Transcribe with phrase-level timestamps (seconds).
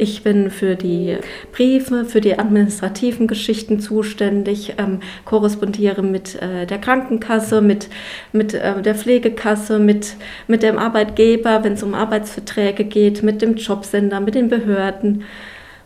[0.00, 1.18] Ich bin für die
[1.50, 7.88] Briefe, für die administrativen Geschichten zuständig, ähm, korrespondiere mit äh, der Krankenkasse, mit,
[8.32, 10.14] mit äh, der Pflegekasse, mit,
[10.46, 15.24] mit dem Arbeitgeber, wenn es um Arbeitsverträge geht, mit dem Jobsender, mit den Behörden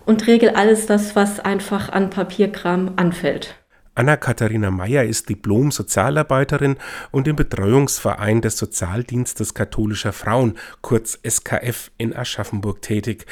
[0.04, 3.54] und regel alles das, was einfach an Papierkram anfällt.
[3.94, 6.76] Anna-Katharina Meyer ist Diplom-Sozialarbeiterin
[7.10, 13.26] und im Betreuungsverein des Sozialdienstes katholischer Frauen, kurz SKF, in Aschaffenburg tätig.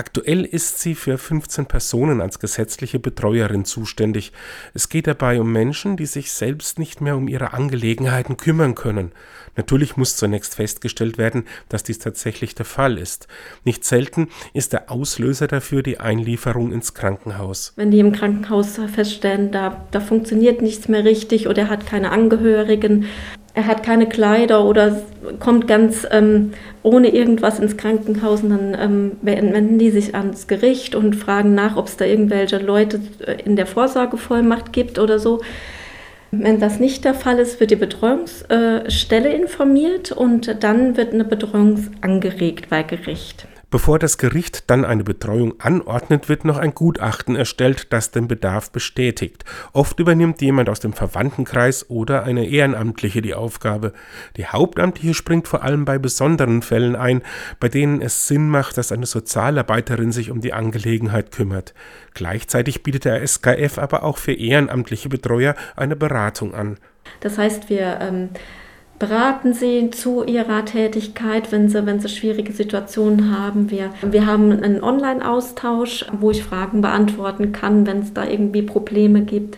[0.00, 4.32] Aktuell ist sie für 15 Personen als gesetzliche Betreuerin zuständig.
[4.72, 9.12] Es geht dabei um Menschen, die sich selbst nicht mehr um ihre Angelegenheiten kümmern können.
[9.56, 13.28] Natürlich muss zunächst festgestellt werden, dass dies tatsächlich der Fall ist.
[13.64, 17.74] Nicht selten ist der Auslöser dafür die Einlieferung ins Krankenhaus.
[17.76, 22.10] Wenn die im Krankenhaus feststellen, da, da funktioniert nichts mehr richtig oder er hat keine
[22.10, 23.04] Angehörigen,
[23.54, 25.02] er hat keine Kleider oder
[25.40, 30.94] kommt ganz ähm, ohne irgendwas ins Krankenhaus und dann ähm, wenden die sich ans Gericht
[30.94, 35.40] und fragen nach, ob es da irgendwelche Leute äh, in der Vorsorgevollmacht gibt oder so.
[36.30, 41.88] Wenn das nicht der Fall ist, wird die Betreuungsstelle informiert und dann wird eine Betreuung
[42.02, 43.48] angeregt bei Gericht.
[43.70, 48.72] Bevor das Gericht dann eine Betreuung anordnet, wird noch ein Gutachten erstellt, das den Bedarf
[48.72, 49.44] bestätigt.
[49.72, 53.92] Oft übernimmt jemand aus dem Verwandtenkreis oder eine Ehrenamtliche die Aufgabe.
[54.36, 57.22] Die Hauptamtliche springt vor allem bei besonderen Fällen ein,
[57.60, 61.72] bei denen es Sinn macht, dass eine Sozialarbeiterin sich um die Angelegenheit kümmert.
[62.14, 66.76] Gleichzeitig bietet der SKF aber auch für ehrenamtliche Betreuer eine Beratung an.
[67.20, 68.30] Das heißt, wir ähm,
[69.00, 73.70] beraten sie zu ihrer Tätigkeit, wenn sie, wenn sie schwierige Situationen haben.
[73.70, 79.22] Wir, wir haben einen Online-Austausch, wo ich Fragen beantworten kann, wenn es da irgendwie Probleme
[79.22, 79.56] gibt.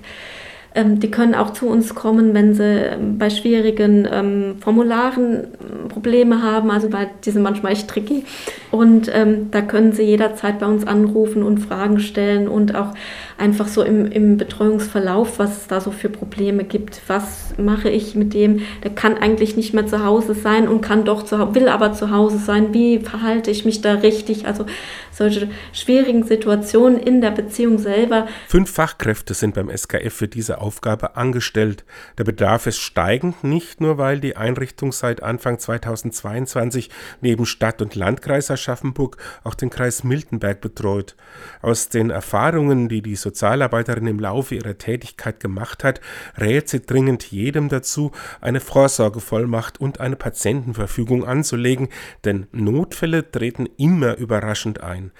[0.77, 5.49] Ähm, die können auch zu uns kommen, wenn sie ähm, bei schwierigen ähm, Formularen
[5.93, 8.25] Probleme haben, also weil die sind manchmal echt tricky.
[8.71, 12.95] Und ähm, da können sie jederzeit bei uns anrufen und Fragen stellen und auch
[13.39, 17.03] einfach so im, im Betreuungsverlauf, was es da so für Probleme gibt.
[17.07, 18.63] Was mache ich mit dem?
[18.83, 22.11] Der kann eigentlich nicht mehr zu Hause sein und kann doch zu, will aber zu
[22.11, 22.73] Hause sein.
[22.73, 24.47] Wie verhalte ich mich da richtig?
[24.47, 24.67] Also
[25.11, 28.27] solche schwierigen Situationen in der Beziehung selber.
[28.49, 31.85] Fünf Fachkräfte sind beim SKF für diese Aufgabe angestellt.
[32.19, 37.95] Der Bedarf ist steigend, nicht nur weil die Einrichtung seit Anfang 2022 neben Stadt und
[37.95, 41.17] Landkreis Aschaffenburg auch den Kreis Miltenberg betreut.
[41.61, 46.01] Aus den Erfahrungen, die die Sozialarbeiterin im Laufe ihrer Tätigkeit gemacht hat,
[46.39, 51.89] rät sie dringend jedem dazu, eine Vorsorgevollmacht und eine Patientenverfügung anzulegen,
[52.25, 55.11] denn Notfälle treten immer überraschend ein.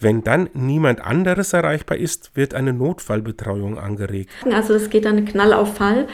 [0.00, 4.30] Wenn dann niemand anderes erreichbar ist, wird eine Notfallbetreuung angeregt.
[4.52, 6.06] Also es geht dann Knall Fall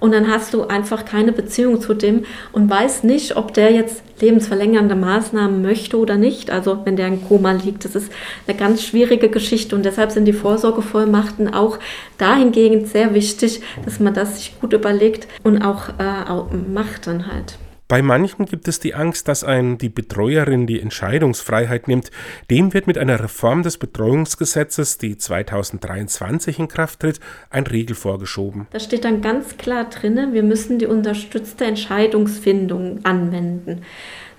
[0.00, 4.02] und dann hast du einfach keine Beziehung zu dem und weißt nicht, ob der jetzt
[4.20, 6.50] lebensverlängernde Maßnahmen möchte oder nicht.
[6.50, 8.12] Also wenn der in Koma liegt, das ist
[8.46, 11.78] eine ganz schwierige Geschichte und deshalb sind die Vorsorgevollmachten auch
[12.18, 17.26] dahingehend sehr wichtig, dass man das sich gut überlegt und auch, äh, auch macht dann
[17.26, 17.58] halt.
[17.88, 22.10] Bei manchen gibt es die Angst, dass ein die Betreuerin die Entscheidungsfreiheit nimmt.
[22.50, 28.66] Dem wird mit einer Reform des Betreuungsgesetzes, die 2023 in Kraft tritt, ein Riegel vorgeschoben.
[28.72, 33.82] Da steht dann ganz klar drin, wir müssen die unterstützte Entscheidungsfindung anwenden.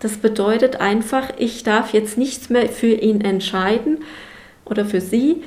[0.02, 4.00] Das bedeutet einfach, ich darf jetzt nichts mehr für ihn entscheiden
[4.66, 5.44] oder für sie.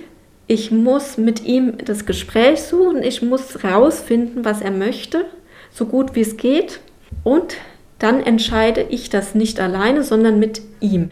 [0.47, 5.27] Ich muss mit ihm das Gespräch suchen, ich muss herausfinden, was er möchte,
[5.71, 6.81] so gut wie es geht.
[7.25, 7.57] Und
[8.01, 11.11] dann entscheide ich das nicht alleine, sondern mit ihm.